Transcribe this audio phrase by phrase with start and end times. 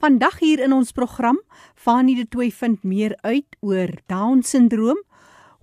[0.00, 1.36] Vandag hier in ons program,
[1.76, 4.96] Fanie de Tooi vind meer uit oor Down-sindroom,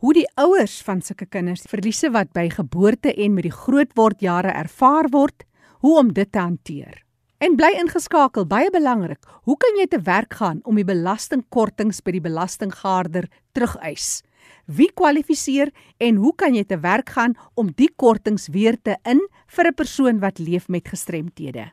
[0.06, 5.10] hoe die ouers van sulke kinders verliese wat by geboorte en met die grootwordjare ervaar
[5.10, 5.42] word,
[5.82, 7.00] hoe om dit te hanteer.
[7.42, 12.14] En bly ingeskakel, baie belangrik, hoe kan jy te werk gaan om die belastingkortings by
[12.20, 13.26] die belastinggaarder
[13.58, 14.20] terugeis?
[14.70, 19.26] Wie kwalifiseer en hoe kan jy te werk gaan om die kortings weer te in
[19.50, 21.72] vir 'n persoon wat leef met gestremthede?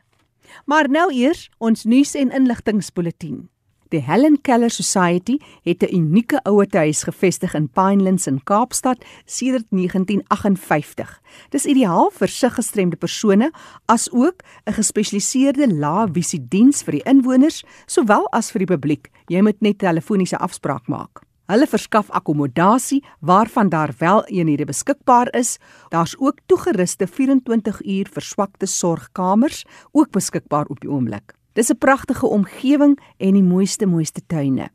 [0.65, 3.49] Maar nou eers ons nuus en inligtingspulsatien.
[3.93, 11.21] Die Helen Keller Society het 'n unieke ouetehuis gevestig in Pinelands in Kaapstad sedert 1958.
[11.49, 13.51] Dis ideaal vir siggestremde persone
[13.85, 19.09] as ook 'n gespesialiseerde lae-visie diens vir die inwoners sowel as vir die publiek.
[19.27, 21.21] Jy moet net telefoniese afspraak maak.
[21.45, 25.57] Hulle verskaf akkommodasie waarvan daar wel eenhede beskikbaar is.
[25.89, 31.35] Daar's ook toegeruste 24 uur verswakte sorgkamers ook beskikbaar op die oomblik.
[31.53, 34.69] Dis 'n pragtige omgewing en die mooiste mooiste tuine.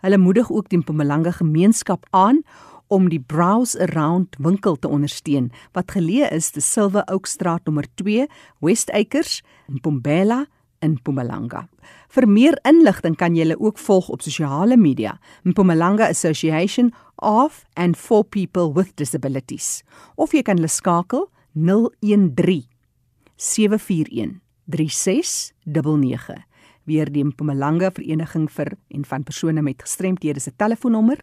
[0.00, 2.43] Hulle moedig ook die Mpumalanga gemeenskap aan
[2.87, 7.87] om die Browse Around winkel te ondersteun wat geleë is te Silver Oak Straat nommer
[7.95, 8.27] 2,
[8.59, 10.47] West Acres, Mpumbela
[10.83, 11.66] in Mpumalanga.
[12.12, 15.16] Vir meer inligting kan jy hulle ook volg op sosiale media,
[15.48, 19.83] Mpumalanga Association of and for people with disabilities.
[20.16, 22.66] Of jy kan hulle skakel 013
[23.36, 26.47] 741 3699.
[26.84, 31.19] Weer die Mpumalanga Vereniging vir en van persone met gestremthede se telefoonnommer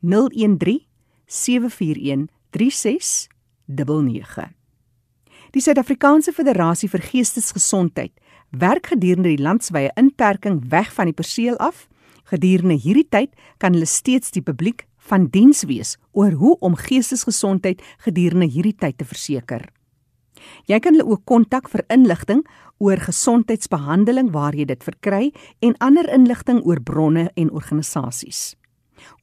[0.00, 0.86] 013
[1.26, 4.50] 741 3699.
[5.50, 8.12] Die Suid-Afrikaanse Federasie vir Geestesgesondheid
[8.50, 11.88] werk gedurende die landwyse inperking weg van die perseel af.
[12.24, 17.82] Gedurende hierdie tyd kan hulle steeds die publiek van diens wees oor hoe om geestesgesondheid
[18.04, 19.68] gedurende hierdie tyd te verseker.
[20.66, 22.46] Jy kan hulle ook kontak vir inligting
[22.80, 28.56] oor gesondheidsbehandeling waar jy dit verkry en ander inligting oor bronne en organisasies.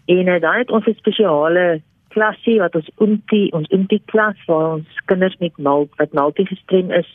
[0.07, 4.72] En uh, dan het ons 'n spesiale klasie wat ons unti ons unti klas waar
[4.72, 7.11] ons kinders met mal wat multigestrem is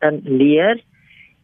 [0.00, 0.82] um, leer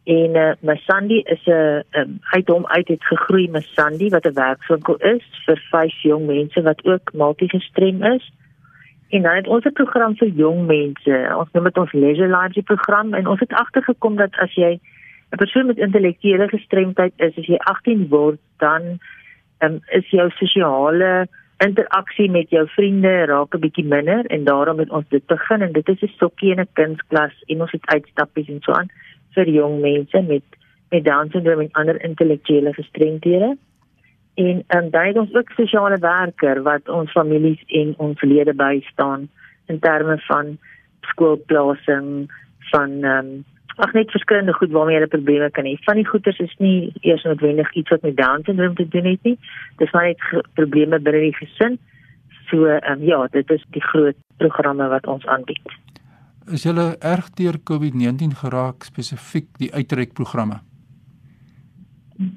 [0.04, 4.34] en uh, eh, Masandi is 'n um, uit hom uit het gegroei Masandi wat 'n
[4.34, 8.32] werkswinkel is vir vyf jong mense wat ook multigestrem is.
[9.08, 11.34] En dan het ons 'n program vir jong mense.
[11.36, 14.80] Ons noem dit ons leisure life program en ons het agtergekom dat as jy
[15.32, 18.98] 'n persoon met intellektuele gestremdheid is, as jy 18 word, dan
[19.60, 21.28] um, is jou sosiale
[21.66, 25.72] interaksie met jou vriende raak 'n bietjie minder en daarom het ons dit begin en
[25.72, 28.90] dit is 'n stokkie in 'n kunsklas en ons het uitstappies en so aan
[29.34, 30.42] vir jong mense met
[30.90, 33.56] met Down syndroom en ander intellektuele gestremdhede.
[34.34, 38.54] En ehm um, dan het ons ook sosiale werker wat ons families en ons lede
[38.54, 39.28] bystaan
[39.66, 40.58] in terme van
[41.00, 42.32] skoolplasing
[42.70, 43.44] van ehm um,
[43.76, 45.76] ag net verskillende goed waarmee hulle probleme kan hê.
[45.84, 49.22] Van die goeters is nie eers noodwendig iets wat met Down syndroom te doen het
[49.22, 49.38] nie.
[49.76, 51.78] Dis maar net probleme binne die gesin.
[52.50, 55.78] So ehm um, ja, dit is die groot programme wat ons aanbied.
[56.52, 60.58] Is julle erg deur COVID-19 geraak spesifiek die uitreikprogramme?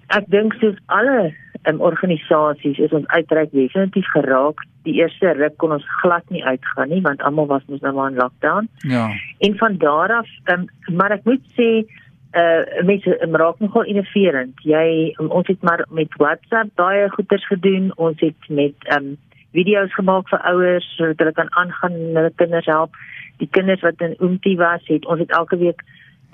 [0.08, 1.34] Ek dink soos alle
[1.68, 4.64] um, organisasies is ons uitreik definitief geraak.
[4.86, 8.12] Die eerste ruk kon ons glad nie uitgaan nie want almal was mos nou maar
[8.12, 8.70] in lockdown.
[8.88, 9.10] Ja.
[9.40, 11.70] En van daar af, um, maar ek moet sê
[12.36, 14.60] uh mense raak nogal innoverend.
[14.68, 17.92] Jy um, ons het maar met WhatsApp baie goeders gedoen.
[17.96, 19.16] Ons het met um
[19.56, 22.98] video's gemaak vir ouers sodat hulle kan aangaan en hulle kinders help.
[23.40, 25.84] Die kinders wat in Oomtie was, het ons het elke week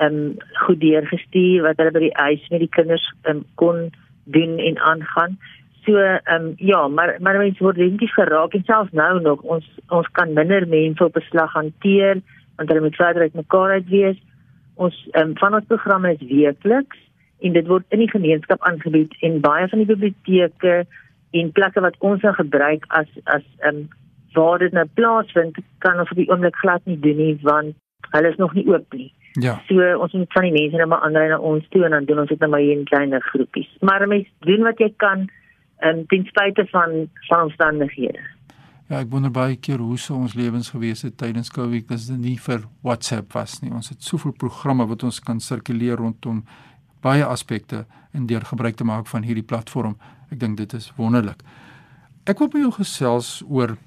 [0.01, 3.91] um goed deurgestuur wat hulle by die huis met die kinders um, kon
[4.23, 5.37] doen en aangaan.
[5.85, 9.69] So ehm um, ja, maar maar mense word definitief geraak en selfs nou nog ons
[9.87, 12.21] ons kan minder mense op beslag hanteer
[12.55, 14.19] want hulle moet verder uit mekaar uit wees.
[14.75, 16.97] Ons ehm um, van ons programme is weekliks
[17.39, 20.85] en dit word in die gemeenskap aangebied en baie van die biblioteke
[21.31, 23.89] en plekke wat ons nou gebruik as as ehm um,
[24.33, 27.75] waar dit nou plaasvind kan ons op die oomblik glad nie doen nie want
[28.13, 29.11] hulle is nog nie oop nie.
[29.39, 29.61] Ja.
[29.67, 32.19] So ons moet van die mense nou maar aanry na ons toe en dan doen
[32.23, 33.69] ons dit nou maar hier in kleiner groepies.
[33.79, 35.29] Maar mens doen wat jy kan
[35.87, 38.23] um, ten spyte van van omstandighede.
[38.91, 42.19] Ja, ek wonder baie keer hoe sou ons lewens gewees het tydens Covid as dit
[42.19, 43.71] nie vir WhatsApp was nie.
[43.71, 46.41] Ons het soveel programme wat ons kan sirkuleer rondom
[47.01, 49.95] baie aspekte en deur gebruik te maak van hierdie platform.
[50.31, 51.39] Ek dink dit is wonderlik.
[52.27, 53.77] Ek wil by jou gesels oor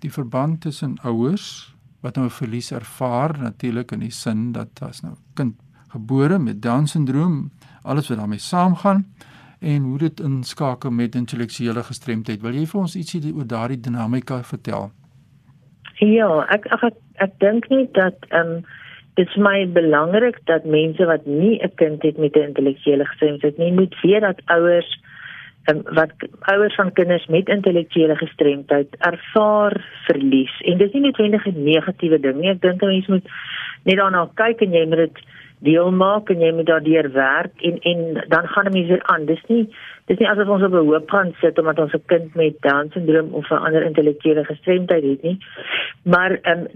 [0.00, 5.02] die verband tussen ouers wat nou 'n verlies ervaar natuurlik in die sin dat as
[5.02, 5.54] nou kind
[5.88, 7.50] gebore met down syndroom
[7.82, 9.06] alles wat daarmee saamgaan
[9.60, 12.40] en hoe dit inskakel met intellektuele gestremdheid.
[12.40, 14.90] Wil jy vir ons ietsie oor daardie dinamika vertel?
[16.00, 18.62] Ja ek ek ek, ek dink net dat ehm um,
[19.18, 23.58] dit is my belangrik dat mense wat nie 'n kind het met 'n intellektuele gestremdheid
[23.58, 25.00] nie moet weet dat ouers
[25.68, 29.76] wat ouers van kinders met intellektuele gestremdheid ervaar
[30.06, 30.60] verlies.
[30.60, 32.50] En dis nie noodwendig 'n negatiewe ding nie.
[32.50, 33.28] Ek dink mense moet
[33.84, 35.18] net daarna kyk en jy moet dit
[35.58, 39.24] deel maak en jy moet daardeur werk en en dan gaan 'n mens weer aan.
[39.24, 39.68] Dis nie
[40.06, 42.90] dis nie asof ons op 'n hoop gaan sit omdat ons 'n kind met down
[42.92, 45.38] syndroom of 'n ander intellektuele gestremdheid het nie.
[46.02, 46.66] Maar um,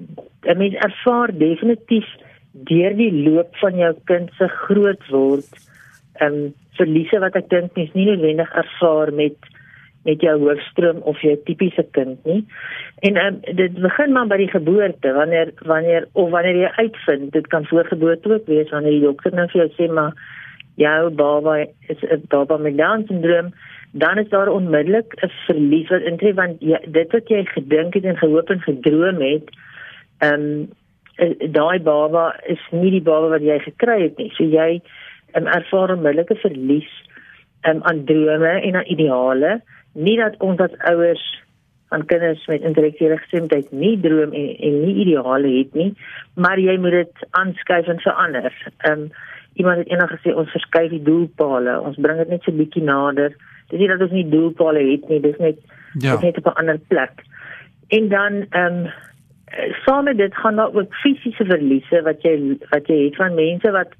[0.43, 2.07] 'n mens ervaar definitief
[2.53, 5.49] deur die loop van jou kind se groot word
[6.15, 9.53] ehm um, verliese wat ek dink mens nie noodwendig ervaar met
[10.05, 12.43] met jou hoofstroom of jou tipiese kind nie.
[13.09, 17.47] En um, dit begin maar by die geboorte wanneer wanneer of wanneer jy uitvind dit
[17.53, 20.13] kan voorgeboorte ook wees wanneer die dokter nou vir jou sê maar
[20.77, 21.57] jou baba
[21.89, 23.53] is 'n baba met down syndroom
[23.93, 28.05] dan is daar onmiddellik 'n verlies wat intree want jy, dit wat jy gedink het
[28.05, 29.49] en gehoop en gedroom het
[30.19, 30.69] ehm um,
[31.53, 34.33] daai baba is nie die baba wat jy gekry het nie.
[34.35, 34.81] So jy
[35.37, 36.91] um, ervaar onmiddellike verlies
[37.69, 39.61] um, aan drome en aan ideale.
[39.93, 41.25] Nie dat ons as ouers
[41.95, 45.93] van kinders met intellektuele gestremdheid nie droom en, en nie ideale het nie,
[46.35, 48.53] maar jy moet dit aanskuif en verander.
[48.77, 49.09] Ehm um,
[49.55, 53.37] iemand het eendag gesê ons verskuif die doelpale, ons bring dit net so bietjie nader.
[53.71, 55.61] Dis nie dat ons nie doelpale het nie, dis net
[56.03, 56.17] ja.
[56.17, 57.23] dis net op 'n ander plek.
[57.89, 58.91] En dan ehm um,
[59.85, 62.35] saam met dit gaan daar ook fisiese verliese wat jy
[62.71, 63.95] wat jy het van mense wat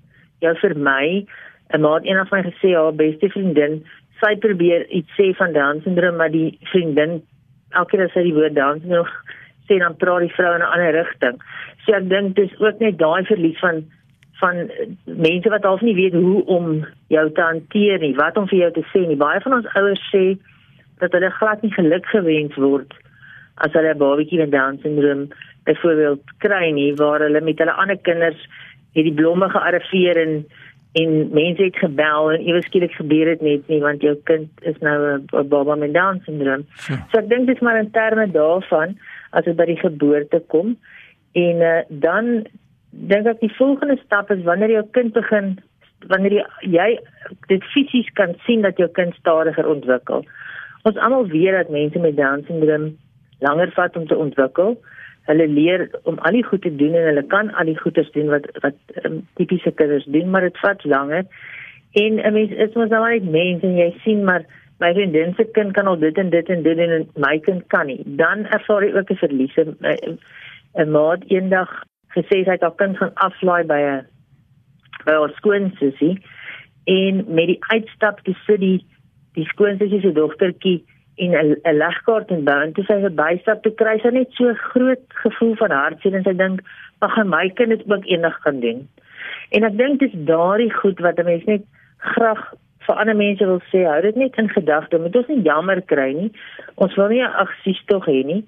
[0.45, 1.27] jou vermy.
[1.73, 3.83] 'n Maat eendag van my gesê haar beste vriendin,
[4.21, 7.23] sy probeer iets sê van Down syndroom, maar die vriendin
[7.71, 9.11] elke keer as sy die woord Down syndroom
[9.69, 11.37] sê dan praat die vrou in 'n ander rigting.
[11.85, 13.85] So ek dink dis ook net daai verlies van
[14.41, 14.71] van
[15.05, 18.71] mense wat half nie weet hoe om jou te hanteer nie, wat om vir jou
[18.73, 19.17] te sê nie.
[19.17, 20.37] Baie van ons ouers sê
[20.99, 22.93] dat hulle glad nie geluk gewens word
[23.65, 25.29] as hulle 'n babatjie met Down syndroom
[25.65, 28.41] byvoorbeeld kry nie waar hulle met hulle ander kinders
[28.95, 30.45] het die blomme gearriveer en
[30.95, 34.77] en mense het gebel en ewe skielik gebeur dit net nie want jou kind is
[34.79, 36.63] nou 'n baba met down syndroom.
[36.89, 37.07] Ja.
[37.11, 38.99] So ek dink dit is maar in terme daarvan
[39.31, 40.77] as dit by die geboorte kom
[41.33, 42.47] en uh, dan
[42.91, 45.59] dink ek die volgende stap is wanneer jou kind begin
[46.07, 47.01] wanneer jy, jy
[47.49, 50.25] dit fisies kan sien dat jou kind stadiger ontwikkel.
[50.83, 52.97] Ons almal weet dat mense met down syndroom
[53.41, 54.77] langer vat om te ontwikkel
[55.29, 58.29] hulle leer om al die goed te doen en hulle kan al die goeders doen
[58.33, 61.25] wat wat um, tipiese kinders doen, maar dit vat langer.
[61.93, 64.45] En 'n mens is mos nou net mens en jy sien maar
[64.81, 67.67] my vriendin se kind kan al dit en dit en dit doen en my kind
[67.67, 68.03] kan nie.
[68.05, 69.57] Dan ervaar jy ook 'n verlies.
[69.57, 71.71] 'n Maat eendag
[72.15, 74.07] gesê sy het haar kind gaan aflaai by 'n
[75.05, 76.19] by 'n skoonsussie
[76.85, 78.87] en met die uitstap te sit die
[79.35, 80.85] die skoonsussie se dogtertjie
[81.17, 81.31] en
[81.65, 85.55] 'n legkaart en bou en toe sy verbystap te kry sy net so groot gevoel
[85.57, 86.61] van hartseer en sy dink
[87.01, 88.89] ag my kind het ook eendag kan doen.
[89.51, 91.63] En ek dink dis daardie goed wat 'n mens net
[91.99, 92.55] graag
[92.87, 94.99] vir ander mense wil sê, hou dit net in gedagte.
[94.99, 96.31] Moet ons nie jammer kry nie.
[96.75, 98.45] Ons wil nie 'n aksies tog hê nie.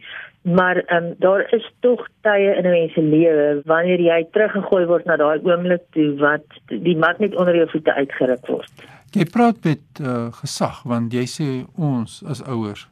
[0.46, 4.84] Maar ehm um, daar is tog tye in 'n mens se lewe wanneer jy teruggegooi
[4.86, 8.72] word na daai oomblik toe wat die mat net onder jou voete uitgeruk word.
[9.10, 12.88] Jy praat met uh, gesag want jy sê ons as ouers.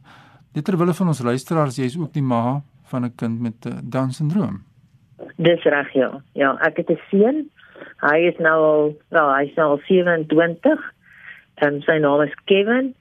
[0.53, 3.73] Dit terwyl van ons luisteraars, jy is ook die ma van 'n kind met uh,
[3.83, 4.63] Down syndroom.
[5.37, 6.23] Dis reg ja.
[6.33, 7.51] Ja, ek het 'n seun.
[8.01, 10.93] Hy is nou al, wel, hy is nou al 27
[11.55, 12.95] en sy naam is Kevin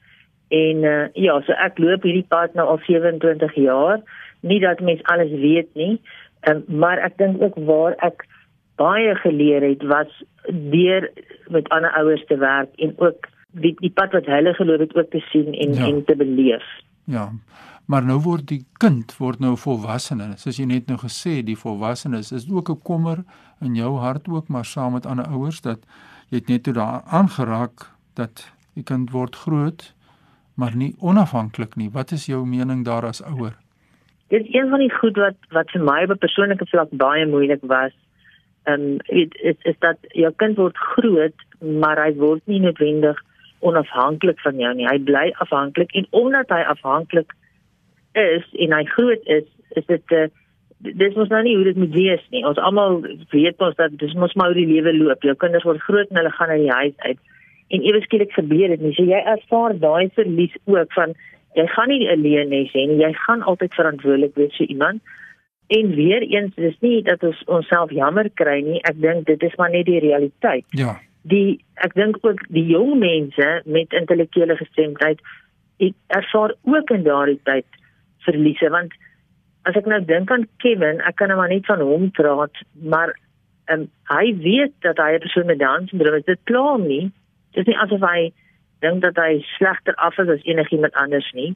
[0.47, 4.01] en uh, ja, so ek loop hierdie pad nou al 27 jaar.
[4.43, 6.01] Nie dat mens alles weet nie,
[6.49, 8.25] um, maar ek dink ook waar ek
[8.79, 10.11] baie geleer het was
[10.73, 11.07] deur
[11.47, 15.09] met ander ouers te werk en ook die die pad wat hulle geloop het ook
[15.13, 15.87] te sien en ja.
[15.87, 16.65] en te beleef.
[17.05, 17.31] Ja.
[17.85, 20.31] Maar nou word die kind word nou volwassene.
[20.39, 23.23] Soos jy net nou gesê, die volwassenes is ook 'n kommer
[23.61, 25.79] in jou hart ook, maar saam met ander ouers dat
[26.29, 29.93] jy het net toe daar aangeraak dat die kind word groot
[30.55, 31.89] maar nie onafhanklik nie.
[31.89, 33.57] Wat is jou mening daar as ouer?
[34.27, 37.25] Dit is een van die goed wat wat vir my op 'n persoonlike vlak baie
[37.25, 37.91] moeilik was.
[38.63, 43.19] Ehm um, dit is is dat jou kind word groot, maar hy word nie noodwendig
[43.59, 44.87] onafhanklik van jou nie.
[44.87, 47.33] Hy bly afhanklik en omdat hy afhanklik
[48.13, 50.27] is en hy groot is, is dit 'n uh,
[50.83, 52.43] dis mos nou nie hoe dit moet wees nie.
[52.45, 53.01] Ons almal
[53.31, 55.23] weet ons dat dis mos maar hoe die lewe loop.
[55.23, 57.19] Jou kinders word groot en hulle gaan uit die huis uit
[57.73, 58.93] en ewe skielik gebeur dit nie.
[58.93, 61.15] So jy ervaar daai verlies ook van
[61.55, 63.01] jy gaan nie alleen hê nie.
[63.01, 65.01] Jy gaan altyd verantwoordelik wees vir iemand.
[65.73, 68.81] En weer eens dis nie dat ons onsself jammer kry nie.
[68.89, 70.65] Ek dink dit is maar net die realiteit.
[70.69, 70.97] Ja.
[71.23, 75.21] Die ek dink ook die jong mense met intellektuele gestremdheid
[75.83, 77.65] ek ervaar ook in daardie tyd
[78.23, 78.93] verliese want
[79.67, 83.13] as ek nou dink aan Kevin, ek kan nou maar net van hom praat, maar
[83.71, 86.25] um, hy weet dat hy 'n persoon met Down syndroom is.
[86.27, 87.11] Dit pla hom nie
[87.53, 88.31] dis nie asof hy
[88.83, 91.53] dink dat hy slegter af is as enigiemand anders nie.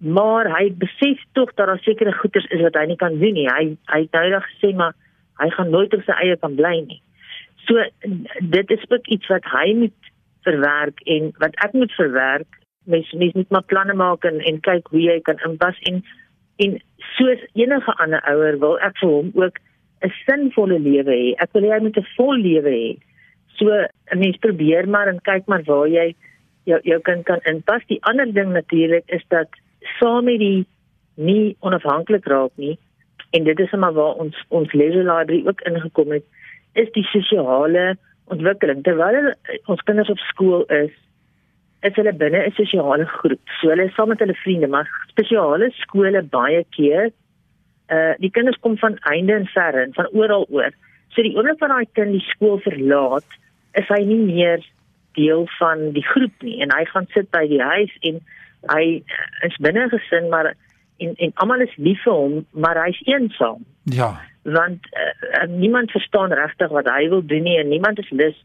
[0.00, 3.48] Maar hy besef tog dat daar sekere goeders is wat hy nie kan doen nie.
[3.48, 4.96] Hy hy het nou net gesê maar
[5.40, 7.00] hy gaan nooit op sy eie kan bly nie.
[7.66, 7.84] So
[8.56, 10.10] dit is ook iets wat hy moet
[10.48, 12.60] verwerk en wat ek moet verwerk.
[12.88, 16.02] Mens mens moet maar planne maak en en kyk hoe jy kan inpas en
[16.60, 16.80] en
[17.16, 19.60] soos enige ander ouer wil ek vir hom ook
[20.04, 22.90] 'n sinvolle lewe hê ek wil hy moet 'n vol lewe hê
[23.60, 26.14] So 'n mens probeer maar en kyk maar waar jy
[26.64, 27.86] jou jou kind kan inpas.
[27.86, 29.48] Die ander ding natuurlik is dat
[29.98, 30.66] saam met die
[31.14, 32.78] nie onafhanklik raak nie
[33.30, 36.24] en dit is maar waar ons ons leisure library ook ingekom het
[36.72, 37.96] is die sosiale
[38.30, 38.82] ontwikkeling.
[38.86, 39.32] Terwyl
[39.66, 40.92] ons kinders op skool is,
[41.86, 43.40] is hulle binne 'n sosiale groep.
[43.60, 47.10] So hulle is saam met hulle vriende, maar spesiale skole baie keer
[47.90, 50.70] uh die kinders kom van einde en verre en van oral oor.
[51.10, 53.26] So die oomblik wanneer daai kind die skool verlaat,
[53.74, 54.62] is hy nie meer
[55.18, 58.20] deel van die groep nie en hy gaan sit by die huis en
[58.70, 58.84] hy
[59.46, 60.52] is binne gesin maar
[61.00, 63.64] en en almal is lief vir hom maar hy's eensaam.
[63.84, 64.10] Ja.
[64.42, 68.36] Want uh, niemand verstaan regtig wat hy wil doen nie en niemand is lus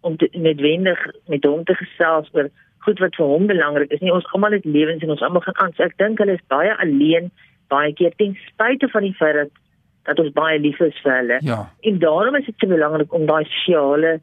[0.00, 1.00] om te, noodwendig
[1.32, 2.50] met hom te gesels oor
[2.84, 4.12] goed wat vir hom belangrik is nie.
[4.12, 5.74] Ons almal het lewens en ons almal gaan aan.
[5.76, 7.30] So ek dink hulle is baie alleen
[7.72, 9.62] baie keer ten spyte van die feit dat
[10.04, 11.38] dat ons baie lief is vir hulle.
[11.40, 11.62] Ja.
[11.88, 14.18] En daarom is dit so belangrik om daai sosiale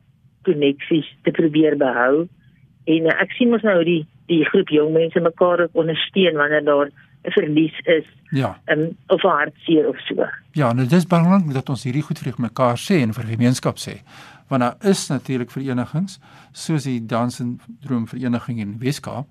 [0.48, 2.28] koneksies te probeer behou.
[2.90, 6.92] En uh, ek sien mos nou die die groep jong mense mekaar ondersteun wanneer daar
[7.24, 8.06] 'n verlies is.
[8.32, 8.60] Ja.
[8.66, 10.26] Um, of hartseer of so.
[10.52, 14.02] Ja, nou dis belangrik dat ons hierdie goed vir mekaar sê en vir gemeenskap sê.
[14.48, 16.20] Want daar is natuurlik verenigings
[16.52, 19.28] soos die Dansen Droom Vereniging in Weskaap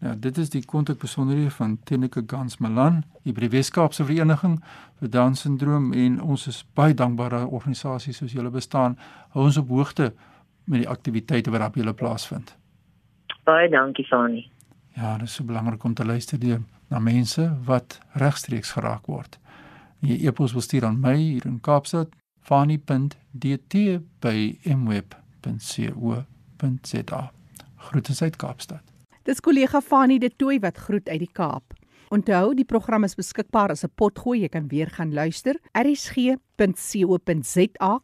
[0.03, 4.57] Ja, dit is die kontakbesonderhede van Tenika Gans Malan, die Weskaapse Vereniging
[4.99, 8.97] vir Down syndroom en ons is baie dankbaar dat organisasies soos julle bestaan.
[9.31, 10.11] Hou ons op hoogte
[10.65, 12.51] met die aktiwiteite wat op julle plaasvind.
[13.47, 14.43] Baie dankie, Fani.
[14.95, 16.57] Ja, dit is so belangrik om te luister die
[16.93, 19.39] na mense wat regstreeks geraak word.
[20.05, 22.09] Jy e-pos wil stuur aan my hier in Kaapstad
[22.43, 23.73] fani.dt
[24.21, 26.21] by mweb.co.za.
[27.87, 28.83] Groete uit Kaapstad.
[29.23, 31.73] Dis kollega Fanie de Tooi wat groet uit die Kaap.
[32.13, 34.41] Onthou, die program is beskikbaar as 'n potgooi.
[34.41, 35.55] Jy kan weer gaan luister.
[35.71, 36.41] rsg.co.za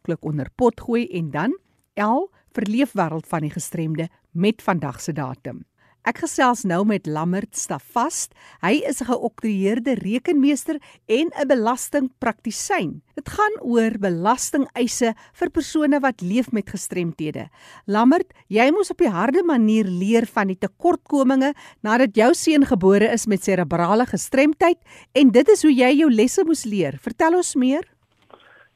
[0.02, 1.58] klik onder potgooi en dan
[1.94, 5.69] L vir leefwêreld van die gestremde met vandag se datum.
[6.08, 8.32] Ek gesels nou met Lammert Stavast.
[8.64, 13.02] Hy is 'n geoktroeëerde rekenmeester en 'n belastingpraktisyn.
[13.14, 17.50] Dit gaan oor belastingeise vir persone wat leef met gestremthede.
[17.86, 21.52] Lammert, jy moes op die harde manier leer van die tekortkominge
[21.82, 24.78] nadat jou seun gebore is met serebrale gestremdheid
[25.12, 26.96] en dit is hoe jy jou lesse moes leer.
[26.98, 27.84] Vertel ons meer.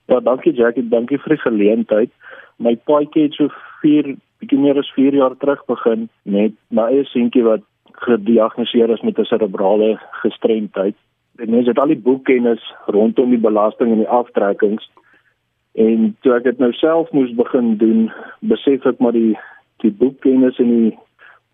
[0.08, 2.10] Ja, dankie Jackie, dankie vir die geleentheid.
[2.58, 3.48] My paadjie het so
[3.80, 7.64] 4 bietjie meer as 4 jaar terug begin met my eie seentjie wat
[8.04, 10.96] gediagnoseer is met 'n serebrale gestremdheid.
[11.38, 14.90] En mens het al die boekkennis rondom die belasting en die aftrekkings.
[15.74, 19.38] En toe ek dit nou self moes begin doen, besef ek maar die
[19.82, 20.98] die boekkennis en die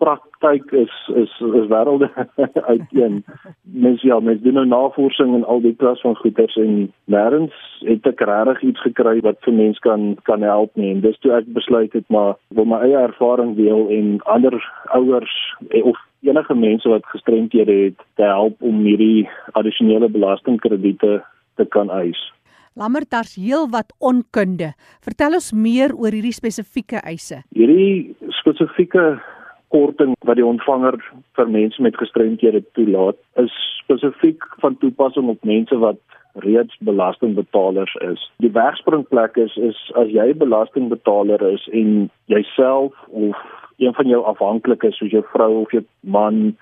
[0.00, 2.08] praktyk is is is wêrelde
[2.72, 3.22] uiteen.
[3.62, 8.06] Mens ja, mens doen nou navorsing en al die klas van goeters en nêrens het
[8.08, 10.92] ek regtig iets gekry wat vir mens kan kan help nie.
[10.94, 14.56] En dis toe ek besluit het maar wil my eie ervaring deel en ander
[14.96, 15.36] ouers
[15.70, 21.20] eh, of enige mense wat gestremdhede het te help om hierdie addisionele belastingkrediete
[21.56, 22.20] te kan eis.
[22.78, 24.72] Lammert daar's heel wat onkunde.
[25.04, 27.42] Vertel ons meer oor hierdie spesifieke eise.
[27.56, 29.18] Hierdie spesifieke
[29.70, 30.98] korting wat die ontvanger
[31.38, 36.00] vir mense met gestremdhede toelaat is spesifiek van toepassing op mense wat
[36.44, 38.22] reeds belastingbetalers is.
[38.38, 43.36] Die wegspringplek is is as jy belastingbetaler is en jouself of
[43.78, 46.56] een van jou afhanklikes soos jou vrou of jou man,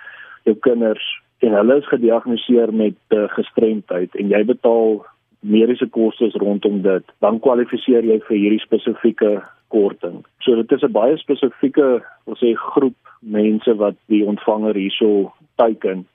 [0.48, 1.04] jou kinders
[1.44, 5.00] en hulle is gediagnoseer met uh, gestremdheid en jy betaal
[5.40, 9.36] mediese kostes rondom dit, dan kwalifiseer jy vir hierdie spesifieke
[9.68, 10.24] korting.
[10.40, 16.06] So dit is 'n baie spesifieke, ons sê groep mense wat die ontvanger hierso teiken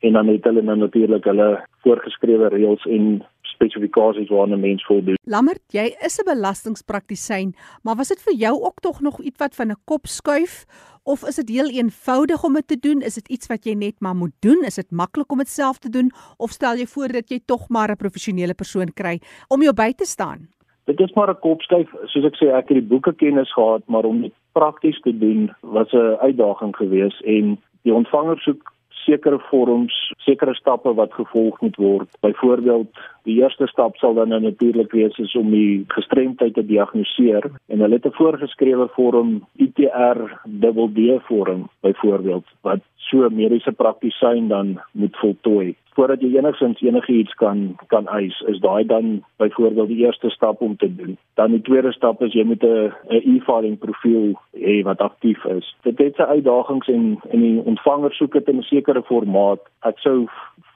[0.00, 5.18] en dan het hulle nou natuurlik hulle voorgeskrewe reëls en spesifikasies waarna mens voldoen.
[5.28, 9.54] Lammert, jy is 'n belastingpraktisyn, maar was dit vir jou ook tog nog iets wat
[9.54, 10.64] van 'n kop skuif
[11.04, 13.00] of is dit heel eenvoudig om dit te doen?
[13.00, 14.62] Is dit iets wat jy net maar moet doen?
[14.64, 17.68] Is dit maklik om dit self te doen of stel jy voor dat jy tog
[17.68, 20.48] maar 'n professionele persoon kry om jou by te staan?
[20.96, 24.04] Dit is maar 'n kopskuif, soos ek sê, ek het die boeke kennis gehad, maar
[24.04, 30.12] om dit prakties te doen was 'n uitdaging geweest en die ontvanger soek sekere vorms,
[30.16, 32.08] sekere stappe wat gevolg moet word.
[32.20, 32.88] Byvoorbeeld,
[33.24, 37.80] die eerste stap sal dan nou natuurlik wees is om die gestremdheid te diagnoseer en
[37.80, 45.16] hulle het 'n voorgeskrewe vorm ITR DD vorm byvoorbeeld wat so mediese praktisyn dan moet
[45.16, 47.58] voltooi voordat jy enigsins enigiets kan
[47.92, 51.16] kan eis, is daai dan byvoorbeeld die eerste stap om te doen.
[51.34, 55.74] Dan die tweede stap is jy moet 'n e-filing profiel hê wat aktief is.
[55.82, 59.60] Dit het sy uitdagings en en die ontvanger soek dit in 'n sekere formaat.
[59.82, 60.28] Ek sou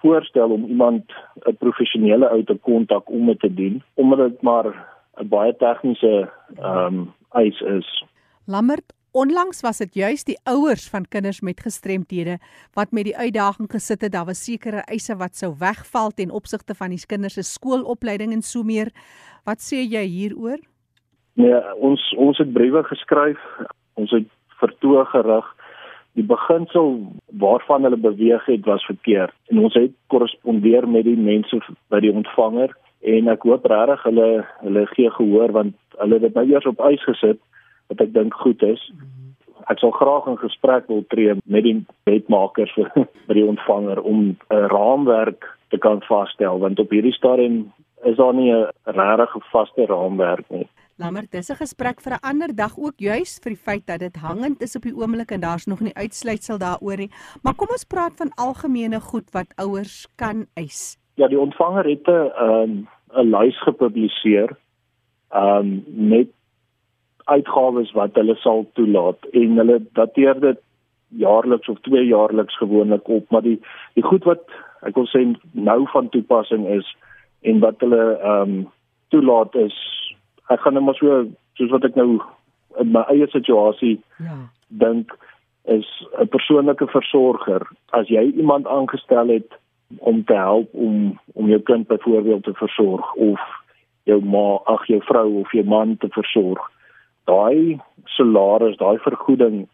[0.04, 1.12] voorstel om iemand
[1.48, 4.66] 'n professionele ou te kontak om dit te doen, omdat dit maar
[5.20, 8.04] 'n baie tegniese ehm um, eis is.
[8.46, 12.40] Lammert Onlangs was dit juis die ouers van kinders met gestremthede
[12.74, 16.74] wat met die uitdaging gesit het daar was sekere eise wat sou wegval ten opsigte
[16.74, 18.90] van die kinders se skoolopleiding en so meer.
[19.46, 20.58] Wat sê jy hieroor?
[21.38, 23.38] Nee, ons ons het briewe geskryf.
[23.94, 24.26] Ons het
[24.58, 25.46] vertoog gerig.
[26.14, 31.58] Die beginsel waarvan hulle beweeg het was verkeerd en ons het korrespondeer met die mense
[31.90, 34.28] by die ontvanger en ek hoop regtig hulle
[34.62, 37.40] hulle gee gehoor want hulle het dit nou eers op ys gesit
[37.90, 38.80] wat ek dink goed is.
[39.72, 42.74] Ek sal graag 'n gesprek wil tree met die wetmakers
[43.26, 47.72] by die ontvanger om 'n raamwerk te kan vasstel want op hierdie stadium
[48.04, 50.68] is daar nie 'n regtig vaste raamwerk nie.
[50.96, 54.16] Lammert, dis 'n gesprek vir 'n ander dag ook juis vir die feit dat dit
[54.16, 57.10] hangend is op die oomblik en daar's nog nie uitsluitsel daaroor nie.
[57.42, 60.96] Maar kom ons praat van algemene goed wat ouers kan eis.
[61.14, 64.56] Ja, die ontvanger het 'n um, 'n lys gepubliseer
[65.34, 66.28] um met
[67.24, 70.60] uitgawes wat hulle sal toelaat en hulle dateer dit
[71.08, 73.60] jaarliks of twee jaarliks gewoonlik op maar die
[73.94, 74.42] die goed wat
[74.82, 76.96] ek wil sê nou van toepassing is
[77.40, 78.68] en wat hulle ehm um,
[79.08, 80.03] toelaat is
[80.50, 82.20] ek gaan net maar so soos wat ek nou
[82.80, 85.12] in my eie situasie ja dink
[85.64, 85.86] is
[86.18, 89.50] 'n persoonlike versorger as jy iemand aangestel het
[89.98, 93.40] om te help om om jou kind byvoorbeeld te versorg of
[94.04, 96.70] jou ma ag jou vrou of jou man te versorg
[97.24, 97.80] daai
[98.16, 99.64] salaris, daai vergoeding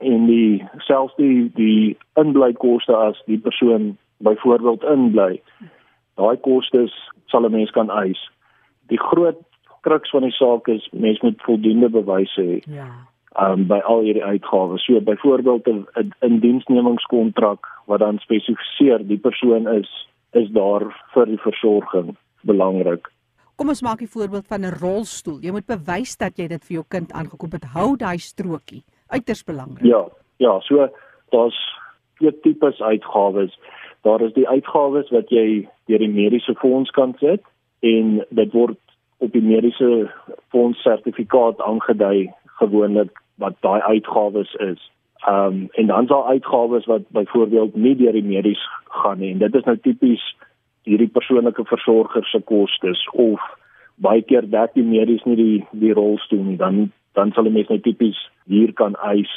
[0.00, 5.40] en die selfs die die inblykoste as die persoon byvoorbeeld inbly.
[6.20, 6.94] Daai kostes
[7.32, 8.20] sal 'n mens kan eis.
[8.88, 9.40] Die groot
[9.80, 12.60] kruks van die saak is mens moet voldoende bewyse hê.
[12.66, 12.90] Ja.
[13.38, 14.84] um by al hierdie uitgawes.
[14.84, 20.82] So byvoorbeeld 'n indiensnemingskontrak wat dan spesifiseer die persoon is is daar
[21.14, 23.10] vir die versorging belangrik.
[23.56, 25.38] Kom ons maak 'n voorbeeld van 'n rolstoel.
[25.40, 27.64] Jy moet bewys dat jy dit vir jou kind aangekoop het.
[27.64, 28.82] Hou daai strokie.
[29.08, 29.84] Uiters belangrik.
[29.84, 30.88] Ja, ja, so
[31.30, 31.78] daar's
[32.16, 33.58] twee tipes uitgawes.
[34.02, 37.42] Daar is die uitgawes wat jy deur die mediese fonds kan sit
[37.80, 38.78] en dit word
[39.20, 40.10] op die mediese
[40.48, 42.30] fonds sertifikaat aangedui
[42.60, 44.80] gewoonlik wat daai uitgawes is.
[45.28, 49.32] Ehm um, en dan sal uitgawes wat byvoorbeeld nie deur die medies gaan nie.
[49.32, 50.24] En dit is nou tipies
[50.88, 53.40] hierdie persoonlike versorger se kostes of
[54.00, 57.68] baie keer dat die medies nie die die rolstoel nie, dan dan sal 'n mens
[57.68, 59.32] nou tipies hier kan eis.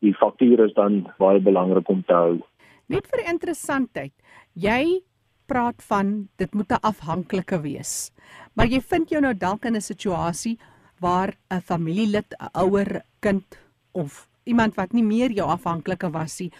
[0.00, 2.40] Die faktuur is dan baie belangrik om te hou.
[2.88, 4.12] Net vir interessantheid.
[4.54, 5.00] Jy
[5.46, 8.10] praat van dit moet 'n afhanklike wees.
[8.54, 10.58] Maar jy vind jou nou dalk in 'n situasie
[11.00, 13.58] waar 'n familielid, 'n ouer kind
[13.92, 16.52] of iemand wat nie meer jou afhanklike was nie,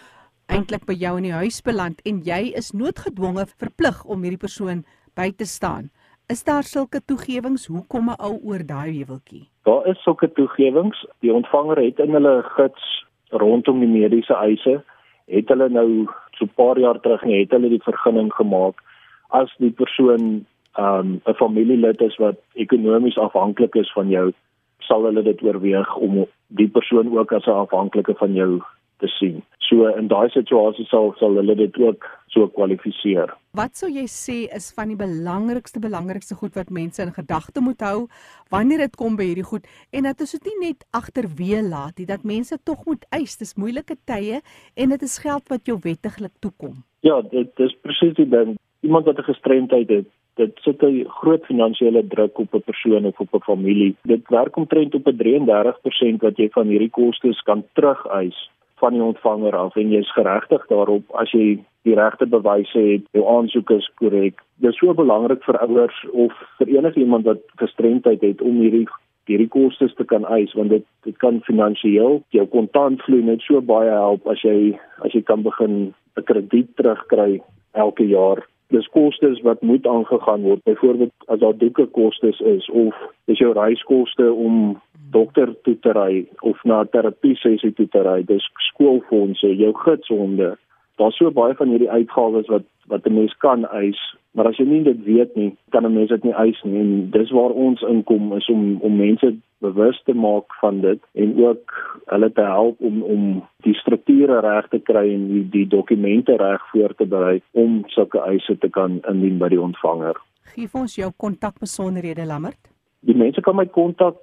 [0.47, 4.85] eintlik by jou in die huis beland en jy is noodgedwonge verplig om hierdie persoon
[5.15, 5.89] by te staan.
[6.29, 7.65] Is daar sulke toegewings?
[7.67, 9.49] Hoe kom 'n ou oor daai heuweltjie?
[9.63, 11.05] Daar is sulke toegewings.
[11.19, 14.83] Die ontvanger het in hulle gids rondom die mediese eise
[15.27, 18.81] het hulle nou so 'n paar jaar terug net het hulle die vergunning gemaak
[19.29, 20.45] as die persoon
[20.77, 24.31] um 'n familielid is wat ekonomies afhanklik is van jou,
[24.79, 28.61] sal hulle dit oorweeg om die persoon ook as 'n afhanklike van jou
[28.97, 29.43] te sien.
[29.59, 33.33] So in daai situasie sal sal hulle dit ook so kwalifiseer.
[33.57, 37.81] Wat sou jy sê is van die belangrikste belangrikste goed wat mense in gedagte moet
[37.81, 38.07] hou
[38.53, 42.07] wanneer dit kom by hierdie goed en dat ons dit nie net agterweë laat nie,
[42.09, 43.37] dat mense tog moet eis.
[43.37, 44.41] Dis moeilike tye
[44.75, 46.83] en dit is geld wat jou wettiglik toekom.
[47.03, 48.57] Ja, dit is presies die ding.
[48.83, 53.19] Iemand wat 'n gestremdheid het, dit sit 'n groot finansiële druk op 'n persoon of
[53.19, 53.95] op 'n familie.
[54.03, 59.01] Dit werk omtrent op 'n 33% wat jy van hierdie kostes kan terugeis van die
[59.03, 63.69] ontvanger af en jy is geregtig daarop as jy die regte bewyse het, jou aansoek
[63.69, 64.41] is korrek.
[64.55, 68.87] Dit is so belangrik vir ouers of vir enigiemand wat gestremdheid het om hierdie
[69.25, 73.91] hierdie kostes te kan eis want dit dit kan finansiëel jou kontantvloei net so baie
[73.91, 74.73] help as jy
[75.05, 77.41] as jy kan begin 'n krediet terugkry
[77.73, 78.43] elke jaar
[78.73, 80.63] dis kostes wat moet aangegaan word.
[80.63, 82.97] Byvoorbeeld as daar doeke kostes is of
[83.29, 84.81] dis jou reiskoste om
[85.13, 89.73] dokter toe te ry of na 'n terapie sessie toe te ry, dis skoolfondse, jou
[89.85, 90.57] gidshonde.
[91.01, 93.99] Daar's so baie van hierdie uitgawes wat wat 'n mens kan eis,
[94.31, 96.79] maar as jy nie dit weet nie, kan 'n mens dit nie eis nie.
[96.79, 101.45] En dis waar ons inkom is om om mense bewus te maak van dit en
[101.45, 101.73] ook
[102.05, 106.61] hulle te help om om die strukture reg te kry en die, die dokumente reg
[106.71, 110.19] voor te berei om sulke eise te kan indien by die ontvanger.
[110.53, 112.69] Gee ons jou kontakbesonderhede Lammert.
[112.99, 114.15] Die mense kan my kontak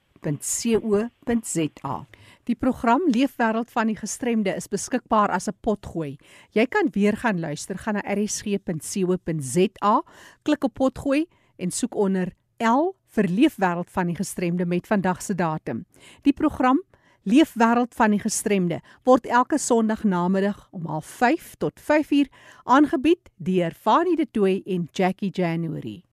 [2.45, 6.19] Die program Leefwêreld van die Gestremde is beskikbaar as 'n potgooi.
[6.53, 10.03] Jy kan weer gaan luister, gaan na rsg.co.za,
[10.43, 15.35] klik op potgooi en soek onder L vir Leefwêreld van die Gestremde met vandag se
[15.35, 15.85] datum.
[16.23, 16.83] Die program
[17.23, 22.29] Leefwêreld van die Gestremde word elke Sondag namiddag om 05:30 tot 5:00
[22.65, 26.10] aangebied deur Fanie De Tooy en Jackie January.